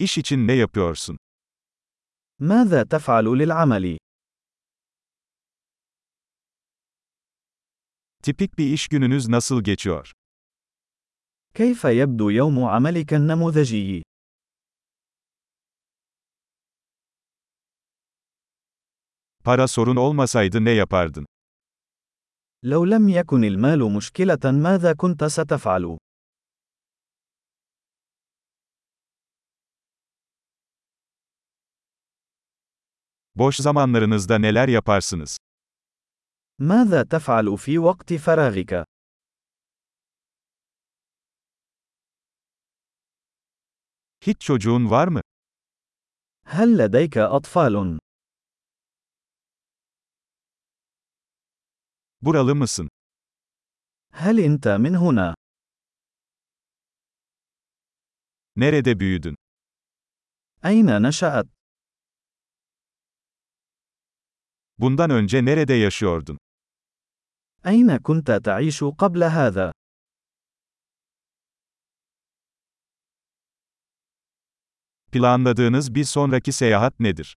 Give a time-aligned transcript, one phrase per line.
[0.00, 1.18] İş için ne yapıyorsun?
[2.40, 3.98] ماذا تفعل للعمل؟
[8.22, 10.12] Tipik bir iş gününüz nasıl geçiyor?
[11.54, 14.02] كيف يبدو يوم عملك النموذجي؟
[19.44, 21.26] Para sorun olmasaydı ne yapardın?
[22.64, 25.98] لو لم يكن المال مشكلة ماذا كنت ستفعل؟
[33.37, 35.37] Boş zamanlarınızda neler yaparsınız?
[36.59, 38.85] ماذا تفعل في وقت فراغك؟
[44.21, 45.21] Hiç çocuğun var mı?
[46.45, 47.99] هل لديك أطفال؟
[52.21, 52.89] Buralı mısın?
[54.13, 55.35] هل أنت من هنا؟
[58.55, 59.35] Nerede büyüdün?
[60.65, 61.47] أين نشأت؟
[64.77, 66.37] Bundan önce nerede yaşıyordun?
[67.65, 69.71] أين كنت تعيش قبل هذا؟
[75.11, 77.35] Planladığınız bir sonraki seyahat nedir?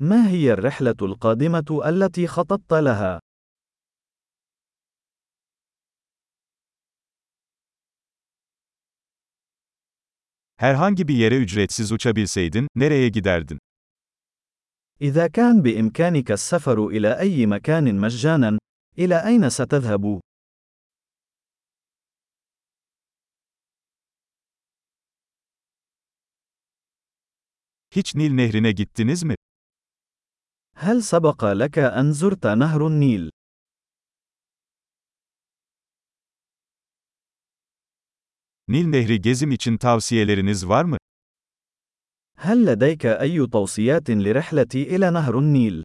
[0.00, 3.20] ما هي الرحلة القادمة التي خططت لها؟
[10.56, 13.58] Herhangi bir yere ücretsiz uçabilseydin, nereye giderdin?
[15.01, 18.57] إذا كان بإمكانك السفر إلى أي مكان مجانا،
[18.99, 20.19] إلى أين ستذهب؟
[27.95, 29.35] Hiç Nil Nehri'ne gittiniz mi?
[30.75, 33.29] هل سبق لك أن زرت نهر النيل؟
[38.67, 40.97] Nil Nehri gezim için tavsiyeleriniz var mı?
[42.37, 45.83] هل لديك أي توصيات لرحلتي إلى نهر النيل؟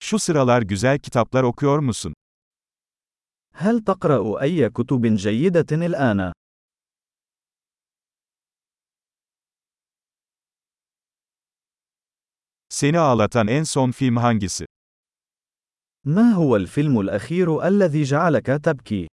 [0.00, 2.14] Şu sıralar güzel kitaplar okuyor musun?
[3.54, 6.32] هل تقرأ أي كتب جيدة الآن؟
[12.68, 14.66] Seni ağlatan en son film hangisi?
[16.05, 19.07] ما هو الفيلم الأخير الذي جعلك تبكي؟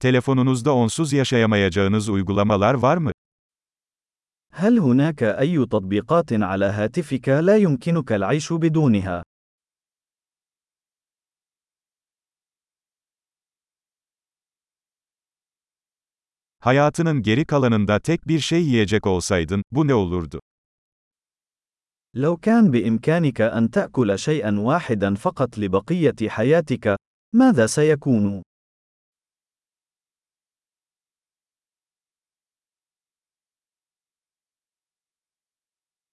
[0.00, 3.12] Telefonunuzda onsuz yaşayamayacağınız uygulamalar var mı?
[4.52, 9.22] هل هناك أي تطبيقات على هاتفك لا يمكنك العيش بدونها؟
[16.64, 20.40] Hayatının geri kalanında tek bir şey yiyecek olsaydın, bu ne olurdu?
[22.13, 26.95] لو كان بإمكانك أن تأكل شيئا واحدا فقط لبقية حياتك،
[27.35, 28.41] ماذا سيكون؟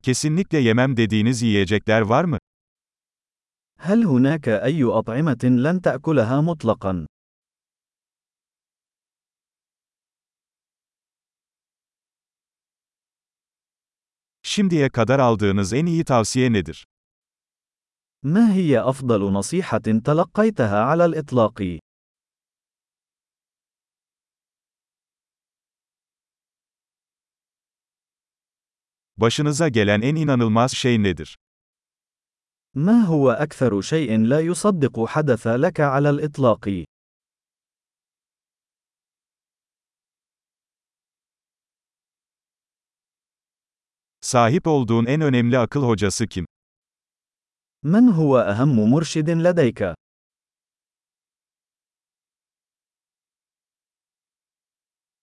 [0.04, 2.40] Kesinlikle yemem dediğiniz yiyecekler var mı?
[3.80, 7.06] هل هناك أي أطعمة لن تأكلها مطلقا؟
[14.55, 16.87] Şimdiye kadar aldığınız en iyi tavsiye nedir?
[18.23, 21.79] ما هي أفضل نصيحة تلقيتها على الإطلاق؟
[29.17, 31.37] Başınıza gelen en inanılmaz şey nedir?
[32.75, 36.85] ما هو أكثر شيء لا يصدق حدث لك على الإطلاق؟
[44.25, 46.47] Sahip olduğun en önemli akıl hocası kim?
[47.85, 49.95] من هو أهم مرشد لديك؟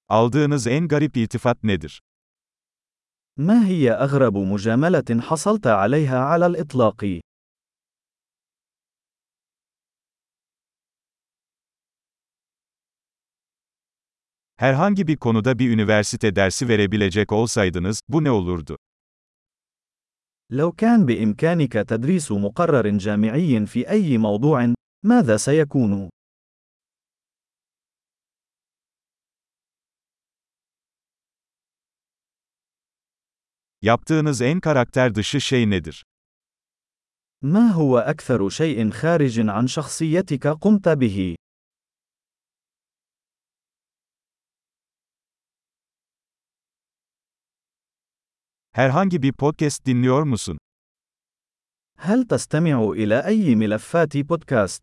[0.10, 2.02] Aldığınız en garip iltifat nedir?
[3.38, 7.22] ما هي أغرب مجاملة حصلت عليها على الإطلاق؟
[14.58, 18.78] Herhangi bir konuda bir üniversite dersi verebilecek olsaydınız, bu ne olurdu?
[20.51, 24.75] لو كان بإمكانك تدريس مقرر جامعي في أي موضوع،
[25.05, 26.09] ماذا سيكون؟
[33.83, 36.05] Yaptığınız en karakter dışı şey nedir?
[37.43, 41.37] ما هو أكثر شيء خارج عن شخصيتك قمت به؟
[48.75, 50.59] Herhangi bir podcast dinliyor musun?
[51.99, 54.83] هل تستمع إلى أي ملفات بودكاست؟